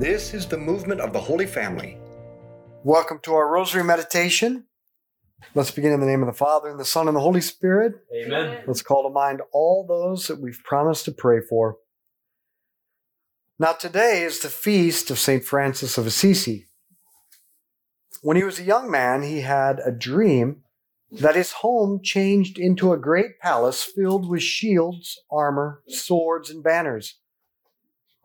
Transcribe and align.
This 0.00 0.32
is 0.32 0.46
the 0.46 0.56
movement 0.56 1.02
of 1.02 1.12
the 1.12 1.20
Holy 1.20 1.44
Family. 1.44 1.98
Welcome 2.84 3.18
to 3.24 3.34
our 3.34 3.52
Rosary 3.52 3.84
Meditation. 3.84 4.64
Let's 5.54 5.72
begin 5.72 5.92
in 5.92 6.00
the 6.00 6.06
name 6.06 6.22
of 6.22 6.26
the 6.26 6.32
Father, 6.32 6.70
and 6.70 6.80
the 6.80 6.86
Son, 6.86 7.06
and 7.06 7.14
the 7.14 7.20
Holy 7.20 7.42
Spirit. 7.42 7.96
Amen. 8.16 8.64
Let's 8.66 8.80
call 8.80 9.02
to 9.02 9.12
mind 9.12 9.42
all 9.52 9.86
those 9.86 10.26
that 10.28 10.40
we've 10.40 10.62
promised 10.64 11.04
to 11.04 11.12
pray 11.12 11.40
for. 11.46 11.76
Now, 13.58 13.72
today 13.72 14.22
is 14.22 14.40
the 14.40 14.48
feast 14.48 15.10
of 15.10 15.18
St. 15.18 15.44
Francis 15.44 15.98
of 15.98 16.06
Assisi. 16.06 16.64
When 18.22 18.38
he 18.38 18.42
was 18.42 18.58
a 18.58 18.64
young 18.64 18.90
man, 18.90 19.22
he 19.22 19.42
had 19.42 19.80
a 19.84 19.92
dream 19.92 20.62
that 21.12 21.36
his 21.36 21.52
home 21.52 22.00
changed 22.02 22.58
into 22.58 22.94
a 22.94 22.98
great 22.98 23.38
palace 23.38 23.82
filled 23.82 24.30
with 24.30 24.42
shields, 24.42 25.20
armor, 25.30 25.82
swords, 25.88 26.48
and 26.48 26.62
banners. 26.64 27.16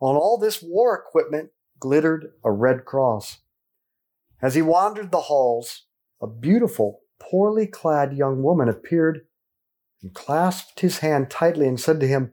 On 0.00 0.16
all 0.16 0.38
this 0.38 0.62
war 0.62 0.94
equipment 0.96 1.50
glittered 1.80 2.32
a 2.44 2.50
red 2.50 2.84
cross. 2.84 3.38
As 4.42 4.54
he 4.54 4.62
wandered 4.62 5.10
the 5.10 5.22
halls, 5.22 5.86
a 6.20 6.26
beautiful, 6.26 7.00
poorly 7.18 7.66
clad 7.66 8.16
young 8.16 8.42
woman 8.42 8.68
appeared 8.68 9.26
and 10.02 10.14
clasped 10.14 10.80
his 10.80 10.98
hand 10.98 11.30
tightly 11.30 11.66
and 11.66 11.80
said 11.80 12.00
to 12.00 12.06
him, 12.06 12.32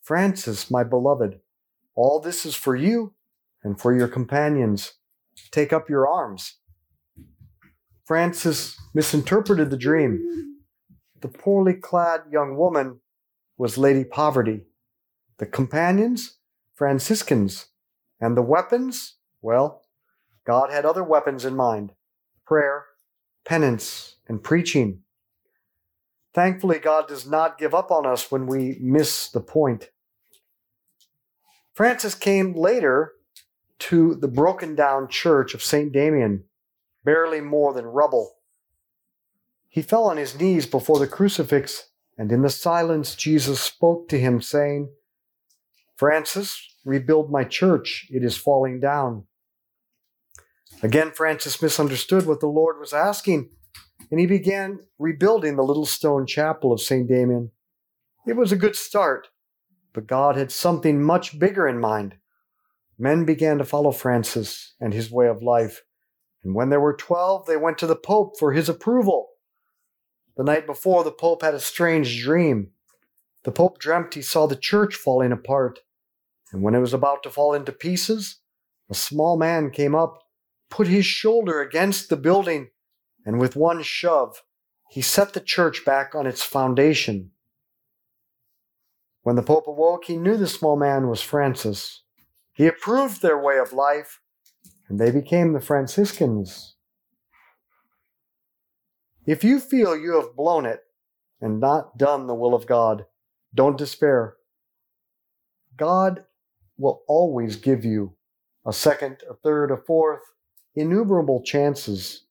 Francis, 0.00 0.70
my 0.70 0.82
beloved, 0.82 1.40
all 1.94 2.20
this 2.20 2.46
is 2.46 2.54
for 2.54 2.74
you 2.74 3.14
and 3.62 3.80
for 3.80 3.94
your 3.94 4.08
companions. 4.08 4.94
Take 5.50 5.72
up 5.72 5.88
your 5.88 6.08
arms. 6.08 6.56
Francis 8.04 8.76
misinterpreted 8.94 9.70
the 9.70 9.76
dream. 9.76 10.56
The 11.20 11.28
poorly 11.28 11.74
clad 11.74 12.22
young 12.30 12.56
woman 12.56 13.00
was 13.56 13.78
Lady 13.78 14.04
Poverty. 14.04 14.62
The 15.38 15.46
companions, 15.46 16.38
Franciscans. 16.74 17.66
And 18.20 18.36
the 18.36 18.42
weapons, 18.42 19.14
well, 19.40 19.82
God 20.44 20.70
had 20.70 20.84
other 20.84 21.04
weapons 21.04 21.44
in 21.44 21.56
mind 21.56 21.92
prayer, 22.44 22.86
penance, 23.44 24.16
and 24.28 24.42
preaching. 24.42 25.02
Thankfully, 26.34 26.78
God 26.78 27.08
does 27.08 27.28
not 27.28 27.58
give 27.58 27.74
up 27.74 27.90
on 27.90 28.06
us 28.06 28.30
when 28.30 28.46
we 28.46 28.76
miss 28.80 29.28
the 29.28 29.40
point. 29.40 29.90
Francis 31.72 32.14
came 32.14 32.54
later 32.54 33.12
to 33.78 34.14
the 34.14 34.28
broken 34.28 34.74
down 34.74 35.08
church 35.08 35.54
of 35.54 35.62
St. 35.62 35.92
Damian 35.92 36.44
barely 37.04 37.40
more 37.40 37.72
than 37.72 37.86
rubble. 37.86 38.36
He 39.68 39.82
fell 39.82 40.04
on 40.04 40.16
his 40.16 40.38
knees 40.38 40.66
before 40.66 40.98
the 40.98 41.06
crucifix, 41.06 41.90
and 42.18 42.30
in 42.30 42.42
the 42.42 42.50
silence, 42.50 43.14
Jesus 43.14 43.60
spoke 43.60 44.08
to 44.08 44.18
him, 44.18 44.42
saying, 44.42 44.90
Francis, 45.96 46.69
rebuild 46.84 47.30
my 47.30 47.44
church. 47.44 48.06
It 48.10 48.24
is 48.24 48.36
falling 48.36 48.80
down. 48.80 49.24
Again, 50.82 51.10
Francis 51.12 51.60
misunderstood 51.60 52.26
what 52.26 52.40
the 52.40 52.46
Lord 52.46 52.78
was 52.78 52.92
asking, 52.92 53.50
and 54.10 54.18
he 54.18 54.26
began 54.26 54.80
rebuilding 54.98 55.56
the 55.56 55.62
little 55.62 55.84
stone 55.84 56.26
chapel 56.26 56.72
of 56.72 56.80
St. 56.80 57.06
Damian. 57.06 57.50
It 58.26 58.36
was 58.36 58.50
a 58.50 58.56
good 58.56 58.76
start, 58.76 59.28
but 59.92 60.06
God 60.06 60.36
had 60.36 60.50
something 60.50 61.02
much 61.02 61.38
bigger 61.38 61.68
in 61.68 61.80
mind. 61.80 62.16
Men 62.98 63.24
began 63.24 63.58
to 63.58 63.64
follow 63.64 63.92
Francis 63.92 64.74
and 64.80 64.94
his 64.94 65.10
way 65.10 65.26
of 65.26 65.42
life. 65.42 65.82
And 66.42 66.54
when 66.54 66.70
there 66.70 66.80
were 66.80 66.96
twelve, 66.96 67.46
they 67.46 67.56
went 67.56 67.78
to 67.78 67.86
the 67.86 67.96
Pope 67.96 68.38
for 68.38 68.52
his 68.52 68.68
approval. 68.68 69.28
The 70.36 70.44
night 70.44 70.66
before, 70.66 71.04
the 71.04 71.10
Pope 71.10 71.42
had 71.42 71.54
a 71.54 71.60
strange 71.60 72.22
dream. 72.22 72.70
The 73.44 73.52
Pope 73.52 73.78
dreamt 73.78 74.14
he 74.14 74.22
saw 74.22 74.46
the 74.46 74.56
church 74.56 74.94
falling 74.94 75.32
apart. 75.32 75.80
And 76.52 76.62
when 76.62 76.74
it 76.74 76.80
was 76.80 76.94
about 76.94 77.22
to 77.22 77.30
fall 77.30 77.54
into 77.54 77.72
pieces, 77.72 78.40
a 78.88 78.94
small 78.94 79.36
man 79.36 79.70
came 79.70 79.94
up, 79.94 80.18
put 80.68 80.86
his 80.86 81.06
shoulder 81.06 81.60
against 81.60 82.08
the 82.08 82.16
building, 82.16 82.70
and 83.24 83.38
with 83.38 83.56
one 83.56 83.82
shove, 83.82 84.42
he 84.90 85.00
set 85.00 85.32
the 85.32 85.40
church 85.40 85.84
back 85.84 86.14
on 86.14 86.26
its 86.26 86.42
foundation. 86.42 87.30
When 89.22 89.36
the 89.36 89.42
Pope 89.42 89.66
awoke, 89.68 90.06
he 90.06 90.16
knew 90.16 90.36
the 90.36 90.48
small 90.48 90.76
man 90.76 91.08
was 91.08 91.20
Francis. 91.20 92.02
He 92.52 92.66
approved 92.66 93.22
their 93.22 93.38
way 93.38 93.58
of 93.58 93.72
life 93.72 94.20
and 94.88 94.98
they 94.98 95.12
became 95.12 95.52
the 95.52 95.60
Franciscans. 95.60 96.74
If 99.24 99.44
you 99.44 99.60
feel 99.60 99.96
you 99.96 100.14
have 100.14 100.34
blown 100.34 100.66
it 100.66 100.80
and 101.40 101.60
not 101.60 101.96
done 101.96 102.26
the 102.26 102.34
will 102.34 102.54
of 102.54 102.66
God, 102.66 103.06
don't 103.54 103.78
despair. 103.78 104.34
God 105.76 106.24
will 106.80 107.02
always 107.06 107.56
give 107.56 107.84
you 107.84 108.14
a 108.66 108.72
second, 108.72 109.18
a 109.28 109.34
third, 109.34 109.70
a 109.70 109.76
fourth, 109.76 110.22
innumerable 110.74 111.42
chances. 111.42 112.24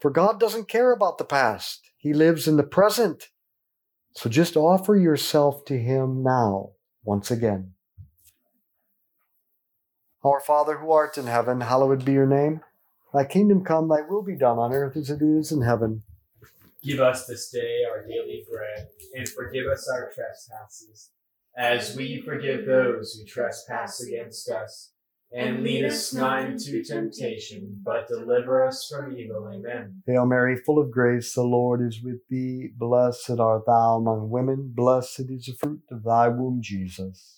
For 0.00 0.10
God 0.10 0.38
doesn't 0.38 0.68
care 0.68 0.92
about 0.92 1.18
the 1.18 1.24
past, 1.24 1.90
He 1.96 2.12
lives 2.12 2.46
in 2.46 2.56
the 2.56 2.62
present. 2.62 3.28
So 4.12 4.30
just 4.30 4.56
offer 4.56 4.96
yourself 4.96 5.64
to 5.66 5.78
Him 5.78 6.22
now, 6.22 6.70
once 7.04 7.30
again. 7.30 7.72
Our 10.24 10.40
Father 10.40 10.78
who 10.78 10.90
art 10.90 11.16
in 11.16 11.26
heaven, 11.26 11.60
hallowed 11.60 12.04
be 12.04 12.12
your 12.12 12.26
name. 12.26 12.60
Thy 13.14 13.24
kingdom 13.24 13.64
come, 13.64 13.88
thy 13.88 14.02
will 14.08 14.22
be 14.22 14.36
done 14.36 14.58
on 14.58 14.72
earth 14.72 14.96
as 14.96 15.10
it 15.10 15.22
is 15.22 15.52
in 15.52 15.62
heaven. 15.62 16.02
Give 16.82 17.00
us 17.00 17.26
this 17.26 17.50
day 17.50 17.82
our 17.90 18.06
daily 18.06 18.44
bread, 18.50 18.88
and 19.14 19.28
forgive 19.28 19.66
us 19.66 19.88
our 19.88 20.12
trespasses, 20.12 21.10
as 21.58 21.96
we 21.96 22.22
forgive 22.24 22.66
those 22.66 23.14
who 23.14 23.26
trespass 23.26 24.00
against 24.00 24.48
us. 24.48 24.92
And 25.30 25.62
lead 25.62 25.84
us 25.84 26.14
not 26.14 26.46
into 26.46 26.82
temptation, 26.82 27.82
but 27.84 28.08
deliver 28.08 28.66
us 28.66 28.88
from 28.90 29.14
evil. 29.14 29.50
Amen. 29.52 30.00
Hail 30.06 30.24
Mary, 30.24 30.56
full 30.56 30.78
of 30.78 30.90
grace, 30.90 31.34
the 31.34 31.42
Lord 31.42 31.82
is 31.82 32.00
with 32.02 32.20
thee. 32.30 32.70
Blessed 32.74 33.38
art 33.38 33.64
thou 33.66 33.96
among 33.96 34.30
women, 34.30 34.72
blessed 34.74 35.26
is 35.28 35.44
the 35.44 35.54
fruit 35.60 35.82
of 35.90 36.04
thy 36.04 36.28
womb, 36.28 36.60
Jesus. 36.62 37.37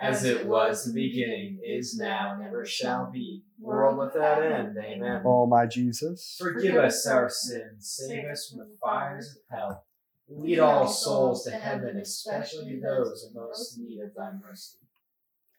As 0.00 0.24
it 0.24 0.46
was 0.46 0.86
in 0.86 0.94
the 0.94 1.08
beginning, 1.08 1.58
is 1.64 1.96
now, 1.98 2.34
and 2.34 2.46
ever 2.46 2.64
shall 2.64 3.10
be, 3.10 3.42
world 3.60 3.98
without 3.98 4.42
end. 4.42 4.76
Amen. 4.78 5.22
O 5.24 5.46
my 5.46 5.66
Jesus. 5.66 6.36
Forgive 6.38 6.76
us 6.76 7.06
our 7.06 7.28
sins, 7.28 7.98
save 7.98 8.24
us 8.26 8.48
from 8.48 8.60
the 8.60 8.76
fires 8.80 9.36
of 9.36 9.58
hell. 9.58 9.84
Lead 10.28 10.60
all 10.60 10.86
souls 10.86 11.44
to 11.44 11.50
heaven, 11.50 11.96
especially 11.96 12.78
those 12.80 13.26
in 13.28 13.34
most 13.34 13.78
need 13.78 14.00
of 14.00 14.14
thy 14.14 14.30
mercy. 14.46 14.78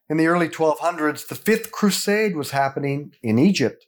In 0.08 0.16
the 0.16 0.26
early 0.26 0.48
1200s, 0.48 1.26
the 1.28 1.34
Fifth 1.34 1.70
Crusade 1.70 2.34
was 2.34 2.52
happening 2.52 3.12
in 3.22 3.38
Egypt, 3.38 3.86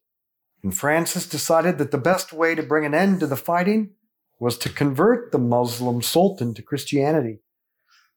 and 0.62 0.76
Francis 0.76 1.26
decided 1.26 1.78
that 1.78 1.93
the 1.93 1.98
best 1.98 2.32
way 2.32 2.55
to 2.55 2.62
bring 2.62 2.84
an 2.84 2.94
end 2.94 3.20
to 3.20 3.26
the 3.26 3.37
fighting 3.37 3.90
was 4.38 4.58
to 4.58 4.69
convert 4.69 5.31
the 5.31 5.38
Muslim 5.38 6.02
sultan 6.02 6.52
to 6.55 6.62
Christianity. 6.62 7.41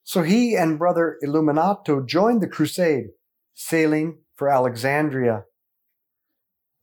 So 0.06 0.22
he 0.22 0.56
and 0.56 0.78
brother 0.78 1.18
Illuminato 1.24 2.08
joined 2.08 2.40
the 2.40 2.48
crusade, 2.48 3.08
sailing 3.56 4.20
for 4.36 4.50
Alexandria. 4.50 5.46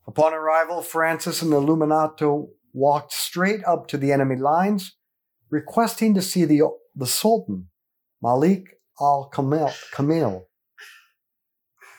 Upon 0.09 0.35
arrival, 0.35 0.83
Francis 0.83 1.41
and 1.41 1.53
Illuminato 1.53 2.49
walked 2.73 3.13
straight 3.13 3.65
up 3.65 3.87
to 3.89 3.97
the 3.97 4.11
enemy 4.11 4.37
lines, 4.37 4.97
requesting 5.51 6.15
to 6.15 6.21
see 6.21 6.45
the, 6.45 6.63
the 6.97 7.07
Sultan, 7.07 7.69
Malik 8.21 8.81
al 9.01 9.31
Kamil. 9.33 10.49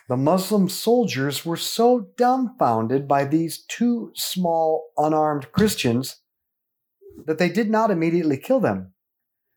The 0.06 0.16
Muslim 0.18 0.68
soldiers 0.68 1.46
were 1.46 1.56
so 1.56 2.10
dumbfounded 2.18 3.08
by 3.08 3.24
these 3.24 3.64
two 3.64 4.12
small, 4.14 4.90
unarmed 4.98 5.50
Christians 5.52 6.20
that 7.24 7.38
they 7.38 7.48
did 7.48 7.70
not 7.70 7.90
immediately 7.90 8.36
kill 8.36 8.60
them. 8.60 8.93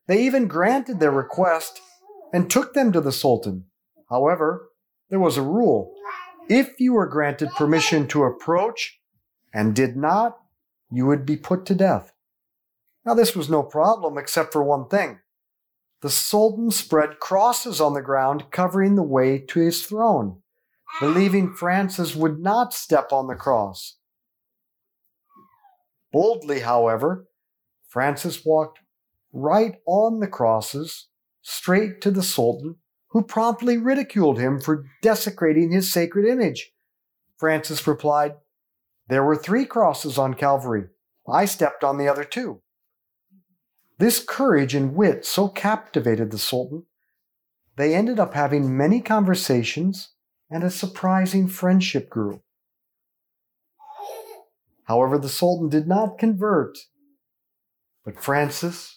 They 0.08 0.24
even 0.24 0.48
granted 0.48 1.00
their 1.00 1.12
request 1.12 1.82
and 2.34 2.50
took 2.50 2.74
them 2.74 2.92
to 2.94 3.02
the 3.02 3.12
Sultan. 3.12 3.66
However, 4.10 4.70
there 5.10 5.20
was 5.20 5.38
a 5.38 5.42
rule. 5.42 5.94
If 6.50 6.80
you 6.80 6.94
were 6.94 7.08
granted 7.08 7.50
permission 7.52 8.08
to 8.10 8.24
approach 8.24 9.00
and 9.54 9.76
did 9.76 9.98
not, 9.98 10.38
you 10.90 11.06
would 11.06 11.26
be 11.26 11.36
put 11.36 11.66
to 11.66 11.76
death. 11.76 12.14
Now, 13.06 13.14
this 13.14 13.36
was 13.36 13.50
no 13.50 13.64
problem 13.64 14.18
except 14.18 14.54
for 14.54 14.64
one 14.64 14.88
thing. 14.88 15.20
The 16.02 16.10
Sultan 16.10 16.72
spread 16.72 17.20
crosses 17.20 17.82
on 17.82 17.94
the 17.94 18.02
ground 18.02 18.52
covering 18.52 18.96
the 18.96 19.04
way 19.04 19.40
to 19.40 19.60
his 19.60 19.86
throne, 19.86 20.42
believing 21.00 21.54
Francis 21.54 22.16
would 22.16 22.40
not 22.40 22.74
step 22.74 23.12
on 23.12 23.28
the 23.28 23.36
cross. 23.36 23.98
Boldly, 26.14 26.62
however, 26.62 27.28
Francis 27.88 28.46
walked 28.46 28.80
right 29.34 29.76
on 29.86 30.20
the 30.20 30.28
crosses 30.28 31.08
straight 31.42 32.02
to 32.02 32.12
the 32.12 32.24
Sultan, 32.24 32.76
who 33.10 33.24
promptly 33.24 33.78
ridiculed 33.78 34.40
him 34.40 34.60
for 34.60 34.86
desecrating 35.02 35.72
his 35.72 35.92
sacred 35.92 36.26
image. 36.26 36.74
Francis 37.38 37.88
replied, 37.88 38.36
There 39.08 39.24
were 39.24 39.36
three 39.36 39.66
crosses 39.66 40.18
on 40.18 40.34
Calvary. 40.34 40.86
I 41.28 41.46
stepped 41.46 41.84
on 41.84 41.98
the 41.98 42.08
other 42.08 42.24
two. 42.24 42.62
This 43.98 44.24
courage 44.24 44.76
and 44.76 44.96
wit 44.96 45.26
so 45.26 45.48
captivated 45.48 46.32
the 46.32 46.38
Sultan, 46.38 46.86
they 47.78 47.96
ended 47.96 48.20
up 48.20 48.34
having 48.34 48.76
many 48.76 49.02
conversations 49.02 50.14
and 50.50 50.64
a 50.64 50.70
surprising 50.70 51.48
friendship 51.48 52.10
grew. 52.10 52.42
However, 54.86 55.18
the 55.18 55.30
Sultan 55.30 55.70
did 55.70 55.88
not 55.88 56.18
convert, 56.18 56.78
but 58.06 58.22
Francis 58.22 58.97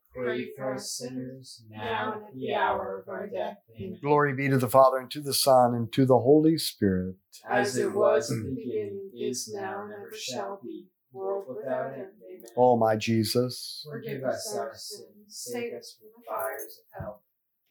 pray 0.13 0.49
for 0.55 0.75
us 0.75 0.91
sinners, 0.91 1.63
now 1.69 2.13
and 2.13 2.23
at 2.23 2.35
the 2.35 2.53
hour 2.53 2.99
of 2.99 3.09
our 3.09 3.27
death. 3.27 3.57
Amen. 3.75 3.97
Glory 4.01 4.33
be 4.33 4.49
to 4.49 4.57
the 4.57 4.69
Father, 4.69 4.97
and 4.97 5.11
to 5.11 5.21
the 5.21 5.33
Son, 5.33 5.73
and 5.73 5.91
to 5.93 6.05
the 6.05 6.19
Holy 6.19 6.57
Spirit. 6.57 7.15
As 7.49 7.77
it 7.77 7.93
was 7.93 8.31
in 8.31 8.43
the 8.43 8.49
mm-hmm. 8.49 8.55
beginning, 8.55 9.11
is 9.15 9.51
now, 9.53 9.83
and 9.83 9.93
ever 9.93 10.11
shall 10.13 10.59
be, 10.63 10.87
world 11.11 11.45
without 11.47 11.93
end. 11.93 12.07
Amen. 12.29 12.49
O 12.57 12.77
my 12.77 12.95
Jesus. 12.95 13.85
Forgive 13.89 14.23
us 14.23 14.55
our 14.57 14.73
sins, 14.75 15.07
save 15.27 15.73
us 15.73 15.97
from 15.97 16.09
the 16.15 16.23
fires 16.27 16.79
of 16.79 17.01
hell. 17.01 17.23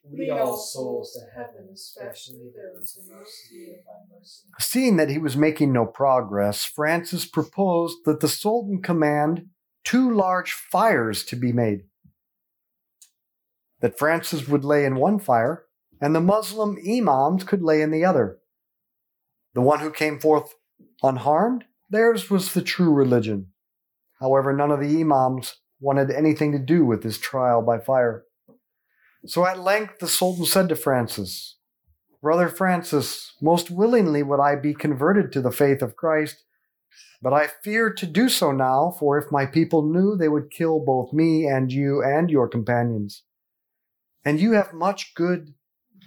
Lead 0.03 0.31
all 0.31 0.57
souls 0.57 1.13
to 1.13 1.39
heaven, 1.39 1.69
especially 1.71 2.49
those 2.55 2.97
in 2.97 3.15
most 3.15 3.51
need 3.51 3.69
of 3.69 3.85
thy 3.85 4.17
mercy. 4.17 4.47
Seeing 4.59 4.97
that 4.97 5.11
he 5.11 5.19
was 5.19 5.37
making 5.37 5.71
no 5.71 5.85
progress, 5.85 6.65
Francis 6.65 7.27
proposed 7.27 7.97
that 8.05 8.19
the 8.19 8.27
Sultan 8.27 8.81
command 8.81 9.49
two 9.83 10.11
large 10.11 10.53
fires 10.53 11.23
to 11.25 11.35
be 11.35 11.53
made. 11.53 11.83
That 13.81 13.97
Francis 13.97 14.47
would 14.47 14.63
lay 14.63 14.85
in 14.85 14.95
one 14.95 15.19
fire, 15.19 15.65
and 15.99 16.15
the 16.15 16.21
Muslim 16.21 16.77
imams 16.87 17.43
could 17.43 17.61
lay 17.61 17.81
in 17.81 17.91
the 17.91 18.05
other. 18.05 18.37
The 19.53 19.61
one 19.61 19.79
who 19.79 19.91
came 19.91 20.19
forth 20.19 20.55
unharmed, 21.03 21.65
theirs 21.89 22.29
was 22.29 22.53
the 22.53 22.61
true 22.61 22.93
religion. 22.93 23.47
However, 24.19 24.53
none 24.53 24.71
of 24.71 24.79
the 24.79 25.01
imams 25.01 25.55
wanted 25.79 26.11
anything 26.11 26.51
to 26.51 26.59
do 26.59 26.85
with 26.85 27.03
this 27.03 27.17
trial 27.17 27.61
by 27.61 27.79
fire. 27.79 28.23
So 29.25 29.45
at 29.45 29.59
length 29.59 29.99
the 29.99 30.07
Sultan 30.07 30.45
said 30.45 30.69
to 30.69 30.75
Francis, 30.75 31.57
Brother 32.21 32.49
Francis, 32.49 33.33
most 33.41 33.71
willingly 33.71 34.21
would 34.21 34.39
I 34.39 34.55
be 34.55 34.75
converted 34.75 35.31
to 35.31 35.41
the 35.41 35.51
faith 35.51 35.81
of 35.81 35.95
Christ, 35.95 36.43
but 37.21 37.33
I 37.33 37.47
fear 37.47 37.91
to 37.91 38.05
do 38.05 38.29
so 38.29 38.51
now, 38.51 38.95
for 38.99 39.17
if 39.17 39.31
my 39.31 39.45
people 39.45 39.81
knew, 39.81 40.15
they 40.15 40.27
would 40.27 40.51
kill 40.51 40.79
both 40.79 41.13
me 41.13 41.47
and 41.47 41.71
you 41.71 42.03
and 42.03 42.29
your 42.29 42.47
companions. 42.47 43.23
And 44.23 44.39
you 44.39 44.51
have 44.53 44.73
much 44.73 45.15
good 45.15 45.53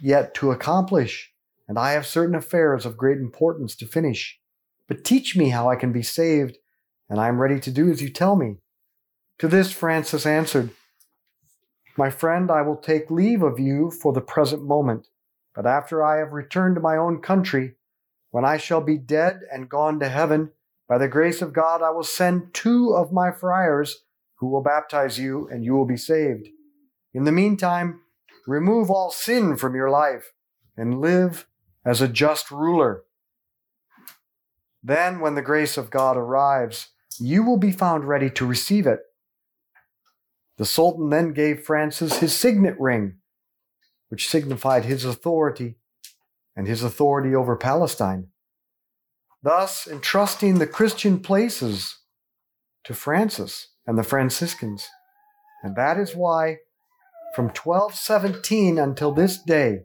yet 0.01 0.33
to 0.35 0.51
accomplish, 0.51 1.33
and 1.67 1.77
I 1.77 1.91
have 1.91 2.05
certain 2.05 2.35
affairs 2.35 2.85
of 2.85 2.97
great 2.97 3.17
importance 3.17 3.75
to 3.77 3.87
finish. 3.87 4.39
But 4.87 5.03
teach 5.03 5.35
me 5.35 5.49
how 5.49 5.69
I 5.69 5.75
can 5.75 5.91
be 5.91 6.03
saved, 6.03 6.57
and 7.09 7.19
I 7.19 7.27
am 7.27 7.41
ready 7.41 7.59
to 7.59 7.71
do 7.71 7.89
as 7.89 8.01
you 8.01 8.09
tell 8.09 8.35
me. 8.35 8.57
To 9.39 9.47
this 9.47 9.71
Francis 9.71 10.25
answered, 10.25 10.69
My 11.97 12.09
friend, 12.09 12.49
I 12.49 12.61
will 12.61 12.77
take 12.77 13.11
leave 13.11 13.41
of 13.41 13.59
you 13.59 13.91
for 13.91 14.13
the 14.13 14.21
present 14.21 14.63
moment, 14.63 15.07
but 15.53 15.65
after 15.65 16.03
I 16.03 16.19
have 16.19 16.31
returned 16.31 16.75
to 16.75 16.81
my 16.81 16.95
own 16.95 17.21
country, 17.21 17.75
when 18.31 18.45
I 18.45 18.57
shall 18.57 18.81
be 18.81 18.97
dead 18.97 19.41
and 19.51 19.69
gone 19.69 19.99
to 19.99 20.09
heaven, 20.09 20.51
by 20.87 20.97
the 20.97 21.07
grace 21.07 21.41
of 21.41 21.53
God, 21.53 21.81
I 21.81 21.89
will 21.89 22.03
send 22.03 22.53
two 22.53 22.93
of 22.93 23.11
my 23.11 23.31
friars 23.31 24.03
who 24.35 24.47
will 24.47 24.61
baptize 24.61 25.17
you, 25.17 25.47
and 25.49 25.63
you 25.63 25.73
will 25.73 25.85
be 25.85 25.97
saved. 25.97 26.47
In 27.13 27.23
the 27.23 27.31
meantime, 27.31 28.01
remove 28.47 28.89
all 28.89 29.11
sin 29.11 29.57
from 29.57 29.75
your 29.75 29.89
life 29.89 30.33
and 30.77 30.99
live 30.99 31.47
as 31.85 32.01
a 32.01 32.07
just 32.07 32.51
ruler. 32.51 33.03
Then, 34.83 35.19
when 35.19 35.35
the 35.35 35.41
grace 35.41 35.77
of 35.77 35.89
God 35.89 36.15
arrives, 36.15 36.89
you 37.19 37.43
will 37.43 37.57
be 37.57 37.71
found 37.71 38.05
ready 38.05 38.29
to 38.31 38.45
receive 38.45 38.85
it. 38.85 38.99
The 40.57 40.65
Sultan 40.65 41.09
then 41.09 41.33
gave 41.33 41.63
Francis 41.63 42.19
his 42.19 42.35
signet 42.35 42.79
ring, 42.79 43.15
which 44.09 44.29
signified 44.29 44.85
his 44.85 45.03
authority 45.03 45.75
and 46.55 46.67
his 46.67 46.83
authority 46.83 47.35
over 47.35 47.55
Palestine, 47.55 48.27
thus 49.43 49.87
entrusting 49.87 50.59
the 50.59 50.67
Christian 50.67 51.19
places 51.19 51.99
to 52.83 52.93
Francis 52.93 53.69
and 53.85 53.97
the 53.97 54.03
Franciscans. 54.03 54.87
And 55.63 55.75
that 55.75 55.97
is 55.97 56.15
why, 56.15 56.57
from 57.35 57.47
1217 57.47 58.79
until 58.79 59.11
this 59.11 59.37
day, 59.37 59.81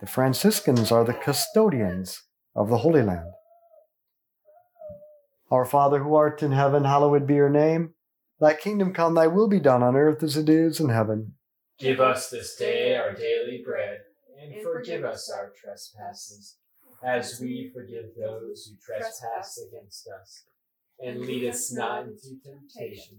the 0.00 0.06
Franciscans 0.06 0.90
are 0.90 1.04
the 1.04 1.14
custodians 1.14 2.24
of 2.56 2.68
the 2.68 2.78
Holy 2.78 3.00
Land. 3.00 3.30
Our 5.52 5.64
Father 5.64 6.02
who 6.02 6.16
art 6.16 6.42
in 6.42 6.50
heaven, 6.50 6.82
hallowed 6.82 7.28
be 7.28 7.34
your 7.34 7.48
name. 7.48 7.94
Thy 8.40 8.54
kingdom 8.54 8.92
come, 8.92 9.14
thy 9.14 9.28
will 9.28 9.48
be 9.48 9.60
done 9.60 9.84
on 9.84 9.94
earth 9.94 10.24
as 10.24 10.36
it 10.36 10.48
is 10.48 10.80
in 10.80 10.88
heaven. 10.88 11.34
Give 11.78 12.00
us 12.00 12.28
this 12.28 12.56
day 12.56 12.96
our 12.96 13.12
daily 13.12 13.62
bread, 13.64 13.98
and 14.42 14.60
forgive 14.60 15.04
us 15.04 15.30
our 15.30 15.52
trespasses, 15.62 16.56
as 17.04 17.38
we 17.40 17.70
forgive 17.72 18.06
those 18.18 18.66
who 18.66 18.76
trespass 18.84 19.60
against 19.64 20.08
us. 20.08 20.42
And 20.98 21.20
lead 21.20 21.48
us 21.48 21.72
not 21.72 22.02
into 22.02 22.40
temptation, 22.44 23.18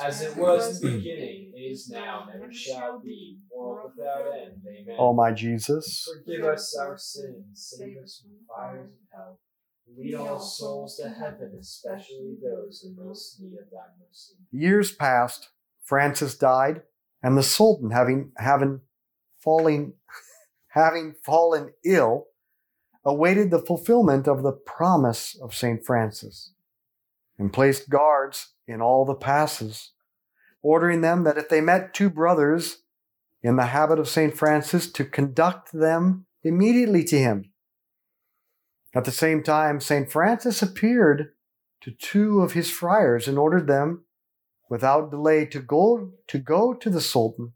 As 0.00 0.22
it 0.22 0.36
was 0.36 0.82
in 0.82 0.90
the 0.90 0.96
beginning, 0.98 1.52
is 1.56 1.88
now, 1.90 2.28
and 2.32 2.54
shall 2.54 3.00
be, 3.00 3.38
world 3.50 3.92
without 3.96 4.26
end. 4.26 4.62
Amen. 4.66 4.96
O 4.98 5.12
my 5.12 5.32
Jesus, 5.32 6.08
Forgive 6.12 6.44
us 6.44 6.76
our 6.78 6.96
sins, 6.98 7.44
save 7.54 7.96
us 8.02 8.22
from 8.22 8.32
the 8.32 8.44
fires 8.46 8.90
of 8.90 8.98
hell. 9.12 9.40
Lead 9.96 10.14
all 10.14 10.38
souls 10.38 10.96
to 10.96 11.08
heaven, 11.08 11.56
especially 11.60 12.36
those 12.42 12.84
in 12.84 12.96
most 12.96 13.40
need 13.40 13.52
of 13.52 13.70
thy 13.70 13.86
mercy. 14.04 14.34
years 14.50 14.92
passed, 14.92 15.48
Francis 15.84 16.36
died, 16.36 16.82
and 17.22 17.38
the 17.38 17.42
Sultan, 17.42 17.90
having 17.92 18.32
having 18.36 18.80
falling 19.40 19.94
having 20.68 21.14
fallen 21.24 21.70
ill, 21.84 22.26
awaited 23.04 23.50
the 23.50 23.60
fulfillment 23.62 24.26
of 24.26 24.42
the 24.42 24.52
promise 24.52 25.38
of 25.40 25.54
Saint 25.54 25.84
Francis, 25.86 26.52
and 27.38 27.52
placed 27.52 27.88
guards 27.88 28.54
in 28.66 28.80
all 28.80 29.04
the 29.04 29.14
passes, 29.14 29.92
ordering 30.62 31.00
them 31.00 31.24
that 31.24 31.38
if 31.38 31.48
they 31.48 31.60
met 31.60 31.94
two 31.94 32.10
brothers 32.10 32.82
in 33.42 33.56
the 33.56 33.66
habit 33.66 33.98
of 33.98 34.08
Saint 34.08 34.36
Francis, 34.36 34.90
to 34.90 35.04
conduct 35.04 35.72
them 35.72 36.26
immediately 36.42 37.04
to 37.04 37.18
him. 37.18 37.52
At 38.94 39.04
the 39.04 39.12
same 39.12 39.42
time, 39.42 39.80
Saint 39.80 40.10
Francis 40.10 40.62
appeared 40.62 41.32
to 41.82 41.90
two 41.90 42.40
of 42.40 42.52
his 42.52 42.70
friars 42.70 43.28
and 43.28 43.38
ordered 43.38 43.66
them 43.66 44.04
without 44.68 45.10
delay 45.10 45.46
to 45.46 45.60
go 45.60 46.12
to 46.26 46.38
go 46.38 46.74
to 46.74 46.90
the 46.90 47.00
sultan 47.00 47.52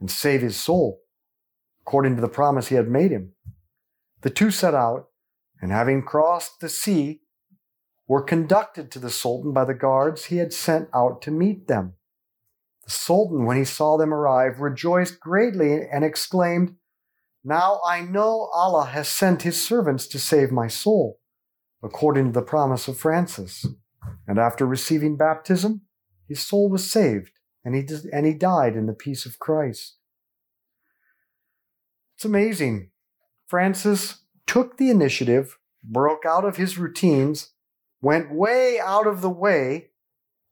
and 0.00 0.10
save 0.10 0.42
his 0.42 0.56
soul 0.56 1.00
according 1.82 2.16
to 2.16 2.20
the 2.20 2.28
promise 2.28 2.68
he 2.68 2.74
had 2.74 2.88
made 2.88 3.10
him 3.10 3.32
the 4.22 4.30
two 4.30 4.50
set 4.50 4.74
out 4.74 5.08
and 5.60 5.70
having 5.70 6.02
crossed 6.02 6.60
the 6.60 6.68
sea 6.68 7.20
were 8.08 8.22
conducted 8.22 8.90
to 8.90 8.98
the 8.98 9.10
sultan 9.10 9.52
by 9.52 9.64
the 9.64 9.74
guards 9.74 10.26
he 10.26 10.38
had 10.38 10.52
sent 10.52 10.88
out 10.94 11.22
to 11.22 11.30
meet 11.30 11.68
them 11.68 11.94
the 12.84 12.90
sultan 12.90 13.44
when 13.44 13.56
he 13.56 13.64
saw 13.64 13.96
them 13.96 14.12
arrive 14.12 14.60
rejoiced 14.60 15.20
greatly 15.20 15.82
and 15.92 16.04
exclaimed 16.04 16.74
now 17.44 17.80
i 17.86 18.00
know 18.00 18.48
allah 18.54 18.86
has 18.86 19.08
sent 19.08 19.42
his 19.42 19.62
servants 19.62 20.06
to 20.06 20.18
save 20.18 20.50
my 20.50 20.66
soul 20.66 21.20
according 21.82 22.26
to 22.26 22.32
the 22.32 22.42
promise 22.42 22.88
of 22.88 22.98
francis 22.98 23.66
and 24.26 24.38
after 24.38 24.66
receiving 24.66 25.16
baptism 25.16 25.82
his 26.26 26.40
soul 26.40 26.68
was 26.68 26.90
saved 26.90 27.32
and 27.64 27.74
he, 27.74 27.86
and 28.12 28.26
he 28.26 28.34
died 28.34 28.76
in 28.76 28.86
the 28.86 28.92
peace 28.92 29.26
of 29.26 29.38
Christ. 29.38 29.96
It's 32.16 32.24
amazing. 32.24 32.90
Francis 33.46 34.24
took 34.46 34.76
the 34.76 34.90
initiative, 34.90 35.58
broke 35.82 36.24
out 36.26 36.44
of 36.44 36.56
his 36.56 36.78
routines, 36.78 37.52
went 38.00 38.32
way 38.32 38.78
out 38.80 39.06
of 39.06 39.20
the 39.20 39.30
way, 39.30 39.90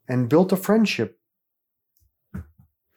and 0.09 0.29
built 0.29 0.53
a 0.53 0.57
friendship 0.57 1.19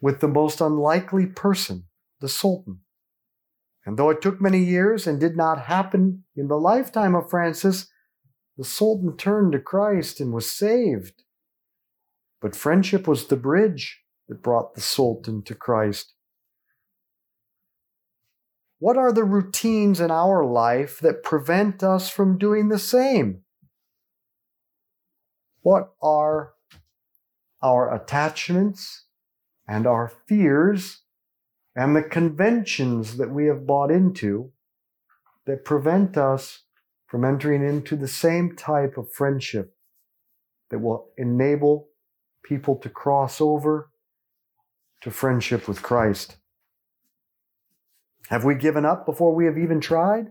with 0.01 0.19
the 0.19 0.27
most 0.27 0.61
unlikely 0.61 1.25
person, 1.25 1.85
the 2.21 2.29
Sultan. 2.29 2.79
And 3.85 3.97
though 3.97 4.09
it 4.09 4.21
took 4.21 4.39
many 4.39 4.63
years 4.63 5.07
and 5.07 5.19
did 5.19 5.35
not 5.35 5.65
happen 5.65 6.23
in 6.35 6.47
the 6.47 6.59
lifetime 6.59 7.15
of 7.15 7.29
Francis, 7.29 7.87
the 8.57 8.63
Sultan 8.63 9.17
turned 9.17 9.53
to 9.53 9.59
Christ 9.59 10.19
and 10.19 10.33
was 10.33 10.51
saved. 10.51 11.23
But 12.41 12.55
friendship 12.55 13.07
was 13.07 13.27
the 13.27 13.35
bridge 13.35 14.01
that 14.27 14.43
brought 14.43 14.75
the 14.75 14.81
Sultan 14.81 15.43
to 15.43 15.55
Christ. 15.55 16.13
What 18.77 18.97
are 18.97 19.11
the 19.11 19.25
routines 19.25 19.99
in 19.99 20.11
our 20.11 20.45
life 20.45 20.99
that 20.99 21.23
prevent 21.23 21.83
us 21.83 22.09
from 22.09 22.37
doing 22.37 22.69
the 22.69 22.79
same? 22.79 23.41
What 25.61 25.93
are 26.01 26.53
our 27.61 27.93
attachments 27.93 29.05
and 29.67 29.85
our 29.85 30.11
fears 30.27 31.03
and 31.75 31.95
the 31.95 32.03
conventions 32.03 33.17
that 33.17 33.29
we 33.29 33.45
have 33.45 33.67
bought 33.67 33.91
into 33.91 34.51
that 35.45 35.65
prevent 35.65 36.17
us 36.17 36.63
from 37.07 37.25
entering 37.25 37.63
into 37.63 37.95
the 37.95 38.07
same 38.07 38.55
type 38.55 38.97
of 38.97 39.11
friendship 39.11 39.75
that 40.69 40.79
will 40.79 41.09
enable 41.17 41.87
people 42.43 42.75
to 42.75 42.89
cross 42.89 43.41
over 43.41 43.89
to 45.01 45.11
friendship 45.11 45.67
with 45.67 45.81
Christ. 45.81 46.37
Have 48.29 48.43
we 48.43 48.55
given 48.55 48.85
up 48.85 49.05
before 49.05 49.33
we 49.33 49.45
have 49.45 49.57
even 49.57 49.81
tried? 49.81 50.27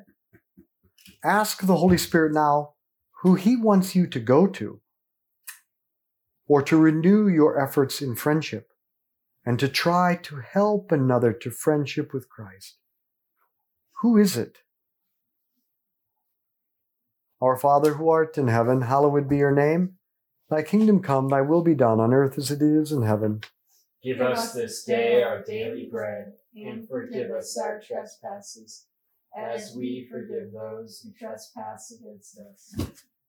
Ask 1.24 1.62
the 1.62 1.76
Holy 1.76 1.98
Spirit 1.98 2.32
now 2.32 2.74
who 3.22 3.34
He 3.34 3.56
wants 3.56 3.96
you 3.96 4.06
to 4.06 4.20
go 4.20 4.46
to, 4.46 4.80
or 6.48 6.62
to 6.62 6.76
renew 6.76 7.28
your 7.28 7.62
efforts 7.62 8.00
in 8.00 8.16
friendship, 8.16 8.72
and 9.44 9.58
to 9.58 9.68
try 9.68 10.16
to 10.16 10.36
help 10.36 10.90
another 10.90 11.32
to 11.32 11.50
friendship 11.50 12.12
with 12.12 12.28
Christ. 12.28 12.78
Who 14.00 14.16
is 14.16 14.36
it? 14.36 14.58
Our 17.40 17.56
Father 17.56 17.94
who 17.94 18.08
art 18.08 18.36
in 18.36 18.48
heaven, 18.48 18.82
hallowed 18.82 19.28
be 19.28 19.36
your 19.36 19.54
name. 19.54 19.94
Thy 20.50 20.62
kingdom 20.62 21.00
come, 21.02 21.28
thy 21.28 21.42
will 21.42 21.62
be 21.62 21.74
done 21.74 22.00
on 22.00 22.14
earth 22.14 22.38
as 22.38 22.50
it 22.50 22.62
is 22.62 22.90
in 22.90 23.02
heaven. 23.02 23.42
Give 24.02 24.20
us 24.20 24.52
this 24.54 24.84
day 24.84 25.22
our 25.22 25.42
daily 25.42 25.88
bread, 25.90 26.32
and 26.54 26.88
forgive 26.88 27.30
us 27.30 27.58
our 27.58 27.80
trespasses, 27.80 28.86
as 29.36 29.74
we 29.76 30.08
forgive 30.10 30.52
those 30.52 31.00
who 31.00 31.12
trespass 31.12 31.92
against 31.92 32.38
us. 32.38 32.74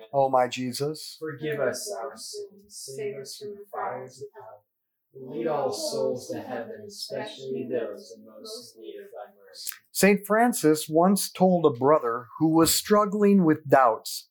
Amen. 0.00 0.08
O 0.12 0.30
my 0.30 0.48
Jesus, 0.48 1.16
Forgive 1.18 1.60
us 1.60 1.94
our 2.00 2.16
sins, 2.16 2.48
save 2.68 3.16
us 3.16 3.36
from 3.36 3.50
the 3.50 3.64
fires 3.70 4.22
of 4.22 4.28
hell. 4.34 4.64
Lead 5.12 5.46
all 5.48 5.72
souls 5.72 6.28
to 6.28 6.40
heaven, 6.40 6.84
especially 6.86 7.68
those 7.70 8.14
in 8.16 8.24
most 8.24 8.78
need 8.78 8.96
of 8.96 9.10
thy 9.10 9.32
mercy. 9.46 9.72
St. 9.92 10.26
Francis 10.26 10.88
once 10.88 11.30
told 11.30 11.66
a 11.66 11.78
brother 11.78 12.26
who 12.38 12.48
was 12.48 12.74
struggling 12.74 13.44
with 13.44 13.68
doubts 13.68 14.28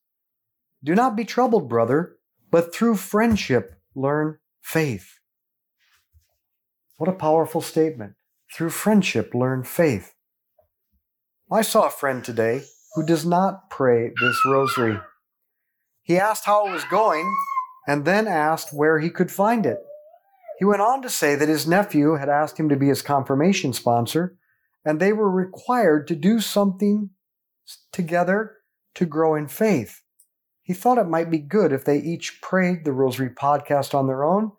Do 0.84 0.96
not 0.96 1.16
be 1.16 1.26
troubled, 1.26 1.70
brother, 1.70 2.18
but 2.50 2.74
through 2.74 2.96
friendship 2.96 3.76
learn 3.94 4.40
faith. 4.62 5.20
What 6.98 7.10
a 7.10 7.14
powerful 7.14 7.62
statement. 7.62 8.16
Through 8.54 8.72
friendship 8.72 9.34
learn 9.34 9.64
faith. 9.64 10.16
I 11.52 11.62
saw 11.62 11.88
a 11.88 11.92
friend 11.92 12.24
today 12.24 12.64
who 12.96 13.06
does 13.06 13.26
not 13.26 13.70
pray 13.70 14.12
this 14.22 14.46
rosary. 14.46 15.00
He 16.10 16.18
asked 16.18 16.46
how 16.46 16.66
it 16.66 16.72
was 16.72 16.84
going 16.86 17.32
and 17.88 18.04
then 18.04 18.28
asked 18.28 18.74
where 18.74 18.98
he 18.98 19.12
could 19.12 19.30
find 19.30 19.64
it. 19.64 19.78
He 20.58 20.66
went 20.66 20.82
on 20.82 21.04
to 21.04 21.10
say 21.10 21.36
that 21.36 21.48
his 21.48 21.68
nephew 21.68 22.16
had 22.16 22.30
asked 22.30 22.60
him 22.60 22.68
to 22.70 22.76
be 22.76 22.88
his 22.88 23.04
confirmation 23.04 23.74
sponsor 23.74 24.36
and 24.84 25.00
they 25.00 25.14
were 25.14 25.30
required 25.30 26.08
to 26.08 26.16
do 26.16 26.40
something 26.40 27.12
together 27.92 28.56
to 28.96 29.06
grow 29.06 29.36
in 29.36 29.48
faith. 29.48 30.02
He 30.64 30.74
thought 30.74 30.98
it 30.98 31.04
might 31.04 31.30
be 31.30 31.38
good 31.38 31.72
if 31.72 31.86
they 31.86 32.00
each 32.00 32.42
prayed 32.42 32.86
the 32.86 32.92
Rosary 32.92 33.30
podcast 33.30 33.94
on 33.94 34.08
their 34.08 34.24
own 34.24 34.54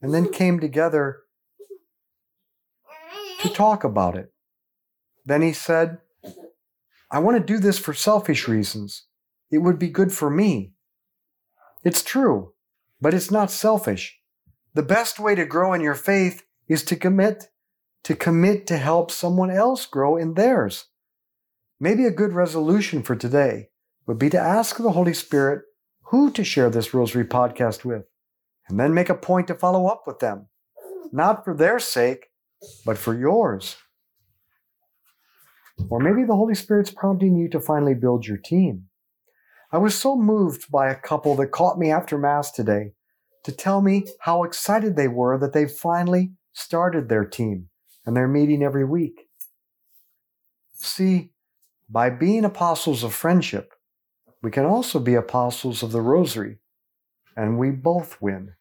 and 0.00 0.14
then 0.14 0.30
came 0.30 0.60
together 0.60 1.22
to 3.40 3.48
talk 3.48 3.82
about 3.82 4.16
it. 4.16 4.32
Then 5.26 5.42
he 5.42 5.52
said, 5.52 5.98
I 7.10 7.18
want 7.18 7.38
to 7.38 7.44
do 7.44 7.58
this 7.58 7.80
for 7.80 7.92
selfish 7.92 8.46
reasons. 8.46 9.06
It 9.50 9.58
would 9.58 9.80
be 9.80 9.88
good 9.88 10.12
for 10.12 10.30
me. 10.30 10.74
It's 11.84 12.02
true, 12.02 12.52
but 13.00 13.14
it's 13.14 13.30
not 13.30 13.50
selfish. 13.50 14.20
The 14.74 14.82
best 14.82 15.18
way 15.18 15.34
to 15.34 15.44
grow 15.44 15.72
in 15.72 15.80
your 15.80 15.94
faith 15.94 16.44
is 16.68 16.84
to 16.84 16.96
commit 16.96 17.48
to 18.04 18.16
commit 18.16 18.66
to 18.66 18.78
help 18.78 19.10
someone 19.10 19.50
else 19.50 19.86
grow 19.86 20.16
in 20.16 20.34
theirs. 20.34 20.86
Maybe 21.78 22.04
a 22.04 22.10
good 22.10 22.32
resolution 22.32 23.02
for 23.02 23.14
today 23.14 23.68
would 24.06 24.18
be 24.18 24.30
to 24.30 24.40
ask 24.40 24.76
the 24.76 24.92
Holy 24.92 25.14
Spirit 25.14 25.62
who 26.06 26.30
to 26.32 26.44
share 26.44 26.68
this 26.68 26.92
Rosary 26.92 27.24
podcast 27.24 27.84
with, 27.84 28.04
and 28.68 28.78
then 28.78 28.92
make 28.92 29.08
a 29.08 29.14
point 29.14 29.46
to 29.48 29.54
follow 29.54 29.86
up 29.86 30.02
with 30.06 30.18
them, 30.18 30.48
not 31.12 31.44
for 31.44 31.54
their 31.54 31.78
sake, 31.78 32.26
but 32.84 32.98
for 32.98 33.18
yours. 33.18 33.76
Or 35.88 36.00
maybe 36.00 36.24
the 36.26 36.36
Holy 36.36 36.54
Spirit's 36.54 36.90
prompting 36.90 37.36
you 37.36 37.48
to 37.50 37.60
finally 37.60 37.94
build 37.94 38.26
your 38.26 38.36
team. 38.36 38.88
I 39.72 39.78
was 39.78 39.98
so 39.98 40.16
moved 40.16 40.70
by 40.70 40.90
a 40.90 40.94
couple 40.94 41.34
that 41.36 41.50
caught 41.50 41.78
me 41.78 41.90
after 41.90 42.18
Mass 42.18 42.50
today 42.50 42.92
to 43.44 43.52
tell 43.52 43.80
me 43.80 44.04
how 44.20 44.44
excited 44.44 44.96
they 44.96 45.08
were 45.08 45.38
that 45.38 45.54
they 45.54 45.66
finally 45.66 46.32
started 46.52 47.08
their 47.08 47.24
team 47.24 47.70
and 48.04 48.14
they're 48.14 48.28
meeting 48.28 48.62
every 48.62 48.84
week. 48.84 49.28
See, 50.74 51.30
by 51.88 52.10
being 52.10 52.44
apostles 52.44 53.02
of 53.02 53.14
friendship, 53.14 53.72
we 54.42 54.50
can 54.50 54.66
also 54.66 54.98
be 54.98 55.14
apostles 55.14 55.82
of 55.82 55.92
the 55.92 56.00
rosary, 56.02 56.58
and 57.34 57.58
we 57.58 57.70
both 57.70 58.20
win. 58.20 58.54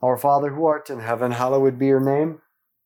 Our 0.00 0.16
Father 0.16 0.50
who 0.50 0.64
art 0.64 0.88
in 0.88 1.00
heaven, 1.00 1.32
hallowed 1.32 1.78
be 1.78 1.86
your 1.86 2.00
name. 2.00 2.40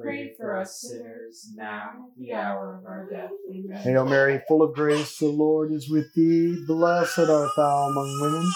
pray 0.00 0.34
for 0.36 0.56
us 0.56 0.80
sinners 0.80 1.52
now, 1.54 1.90
at 2.08 2.18
the 2.18 2.32
hour 2.32 2.78
of 2.78 2.86
our 2.86 3.08
death. 3.10 3.30
Amen. 3.50 3.80
Hail 3.80 4.04
Mary, 4.04 4.40
full 4.46 4.62
of 4.62 4.74
grace, 4.74 5.18
the 5.18 5.26
Lord 5.26 5.72
is 5.72 5.90
with 5.90 6.12
thee. 6.14 6.64
Blessed 6.66 7.18
art 7.18 7.50
thou 7.56 7.88
among 7.88 8.18
women. 8.22 8.50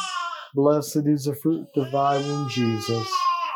Blessed 0.54 1.06
is 1.06 1.24
the 1.24 1.34
fruit 1.34 1.66
of 1.76 1.90
thy 1.90 2.18
womb, 2.18 2.48
Jesus. 2.48 3.08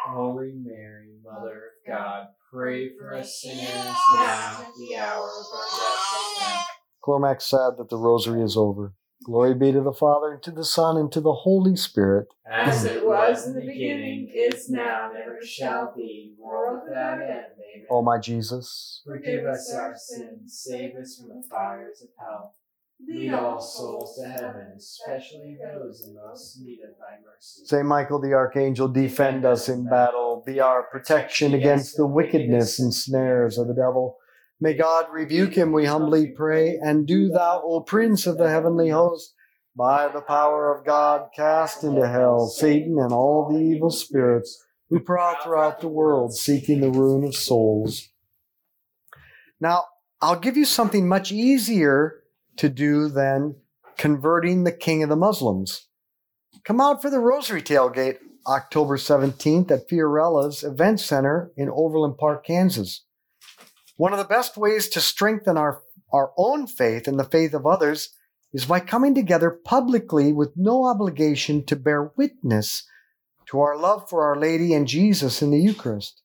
Holy 0.08 0.52
Mary, 0.54 1.16
Mother 1.22 1.56
of 1.56 1.86
God, 1.86 2.26
pray 2.52 2.90
for 2.96 3.14
us 3.14 3.40
sinners 3.42 3.60
now, 4.14 4.60
at 4.60 4.68
the 4.78 4.96
hour 4.96 5.28
of 5.28 5.46
our 5.54 5.66
death. 5.66 6.42
Amen. 6.42 6.60
Cormac 7.04 7.40
said 7.40 7.72
that 7.78 7.88
the 7.90 7.98
rosary 7.98 8.42
is 8.42 8.56
over. 8.56 8.94
Glory 9.24 9.54
be 9.54 9.72
to 9.72 9.80
the 9.80 9.92
Father, 9.92 10.32
and 10.32 10.42
to 10.42 10.50
the 10.50 10.64
Son, 10.64 10.96
and 10.96 11.10
to 11.12 11.20
the 11.20 11.32
Holy 11.32 11.74
Spirit. 11.76 12.28
As 12.48 12.84
it 12.84 13.04
was 13.04 13.46
in 13.46 13.54
the 13.54 13.60
beginning, 13.60 14.30
is 14.34 14.68
now, 14.68 15.10
and 15.10 15.18
ever 15.18 15.38
shall 15.44 15.92
be, 15.96 16.34
world 16.38 16.82
without 16.86 17.20
end. 17.20 17.30
Amen. 17.30 17.86
O 17.90 18.02
my 18.02 18.18
Jesus, 18.18 19.02
Forgive 19.06 19.44
us 19.46 19.72
our 19.74 19.94
sins, 19.96 20.60
save 20.62 20.96
us 20.96 21.18
from 21.18 21.28
the 21.28 21.42
fires 21.48 22.02
of 22.02 22.08
hell. 22.18 22.54
Lead 23.06 23.32
all 23.34 23.60
souls 23.60 24.18
to 24.18 24.26
heaven, 24.28 24.72
especially 24.76 25.58
those 25.60 26.06
in 26.06 26.14
most 26.14 26.58
need 26.60 26.80
of 26.80 26.96
thy 26.98 27.16
mercy. 27.24 27.62
Saint 27.66 27.86
Michael 27.86 28.20
the 28.20 28.32
Archangel, 28.32 28.88
defend 28.88 29.44
us 29.44 29.68
in 29.68 29.88
battle. 29.88 30.42
Be 30.46 30.60
our 30.60 30.84
protection 30.84 31.52
against 31.54 31.96
the 31.96 32.06
wickedness 32.06 32.78
and 32.78 32.94
snares 32.94 33.58
of 33.58 33.66
the 33.68 33.74
devil. 33.74 34.18
May 34.60 34.74
God 34.74 35.06
rebuke 35.12 35.54
him, 35.54 35.72
we 35.72 35.84
humbly 35.84 36.28
pray. 36.28 36.78
And 36.82 37.06
do 37.06 37.28
thou, 37.28 37.62
O 37.64 37.80
Prince 37.80 38.26
of 38.26 38.38
the 38.38 38.48
heavenly 38.48 38.88
host, 38.88 39.34
by 39.76 40.08
the 40.08 40.22
power 40.22 40.74
of 40.74 40.86
God, 40.86 41.28
cast 41.34 41.84
into 41.84 42.08
hell 42.08 42.46
Satan 42.46 42.98
and 42.98 43.12
all 43.12 43.52
the 43.52 43.58
evil 43.58 43.90
spirits 43.90 44.64
who 44.88 45.00
prowl 45.00 45.36
throughout 45.42 45.80
the 45.80 45.88
world 45.88 46.34
seeking 46.34 46.80
the 46.80 46.90
ruin 46.90 47.24
of 47.24 47.34
souls. 47.34 48.08
Now, 49.60 49.84
I'll 50.22 50.38
give 50.38 50.56
you 50.56 50.64
something 50.64 51.06
much 51.06 51.32
easier 51.32 52.22
to 52.56 52.68
do 52.68 53.08
than 53.08 53.56
converting 53.98 54.64
the 54.64 54.72
king 54.72 55.02
of 55.02 55.08
the 55.08 55.16
Muslims. 55.16 55.88
Come 56.64 56.80
out 56.80 57.02
for 57.02 57.10
the 57.10 57.18
Rosary 57.18 57.62
Tailgate 57.62 58.18
October 58.46 58.96
17th 58.96 59.70
at 59.70 59.88
Fiorella's 59.88 60.62
Event 60.62 61.00
Center 61.00 61.52
in 61.56 61.68
Overland 61.68 62.16
Park, 62.16 62.46
Kansas. 62.46 63.05
One 63.96 64.12
of 64.12 64.18
the 64.18 64.24
best 64.24 64.56
ways 64.56 64.88
to 64.90 65.00
strengthen 65.00 65.56
our, 65.56 65.82
our 66.12 66.32
own 66.36 66.66
faith 66.66 67.08
and 67.08 67.18
the 67.18 67.24
faith 67.24 67.54
of 67.54 67.66
others 67.66 68.10
is 68.52 68.66
by 68.66 68.80
coming 68.80 69.14
together 69.14 69.50
publicly 69.50 70.32
with 70.32 70.52
no 70.56 70.86
obligation 70.86 71.64
to 71.66 71.76
bear 71.76 72.12
witness 72.16 72.86
to 73.46 73.60
our 73.60 73.76
love 73.78 74.08
for 74.08 74.24
Our 74.24 74.36
Lady 74.36 74.74
and 74.74 74.86
Jesus 74.86 75.40
in 75.40 75.50
the 75.50 75.58
Eucharist. 75.58 76.22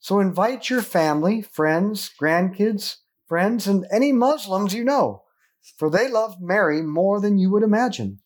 So 0.00 0.18
invite 0.18 0.70
your 0.70 0.82
family, 0.82 1.42
friends, 1.42 2.10
grandkids, 2.20 2.96
friends, 3.28 3.66
and 3.66 3.86
any 3.92 4.12
Muslims 4.12 4.74
you 4.74 4.84
know, 4.84 5.22
for 5.78 5.90
they 5.90 6.08
love 6.08 6.40
Mary 6.40 6.82
more 6.82 7.20
than 7.20 7.38
you 7.38 7.50
would 7.50 7.62
imagine. 7.62 8.20